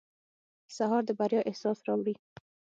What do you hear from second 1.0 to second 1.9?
د بریا احساس